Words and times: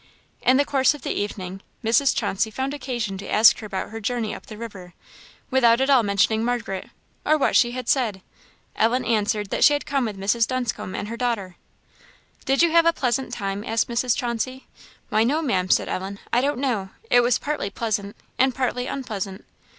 In 0.41 0.57
the 0.57 0.65
course 0.65 0.95
of 0.95 1.03
the 1.03 1.13
evening, 1.13 1.61
Mrs. 1.83 2.15
Chauncey 2.15 2.49
found 2.49 2.73
occasion 2.73 3.19
to 3.19 3.31
ask 3.31 3.59
her 3.59 3.67
about 3.67 3.91
her 3.91 3.99
journey 4.01 4.33
up 4.33 4.47
the 4.47 4.57
river, 4.57 4.95
without 5.51 5.79
at 5.79 5.91
all 5.91 6.01
mentioning 6.01 6.43
Margaret, 6.43 6.89
or 7.23 7.37
what 7.37 7.55
she 7.55 7.73
had 7.73 7.87
said. 7.87 8.23
Ellen 8.75 9.05
answered 9.05 9.51
that 9.51 9.63
she 9.63 9.73
had 9.73 9.85
come 9.85 10.05
with 10.05 10.17
Mrs. 10.17 10.47
Dunscombe 10.47 10.95
and 10.95 11.07
her 11.07 11.17
daughter. 11.17 11.55
"Did 12.45 12.63
you 12.63 12.71
have 12.71 12.87
a 12.87 12.93
pleasant 12.93 13.31
time?" 13.31 13.63
asked 13.63 13.87
Mrs. 13.89 14.17
Chauncey. 14.17 14.65
"Why, 15.09 15.23
no, 15.23 15.39
Ma'am." 15.39 15.69
Said 15.69 15.87
Ellen 15.87 16.17
"I 16.33 16.41
don't 16.41 16.57
know 16.57 16.89
it 17.11 17.19
was 17.19 17.37
partly 17.37 17.69
pleasant, 17.69 18.15
and 18.39 18.55
partly 18.55 18.87
unpleasant." 18.87 19.45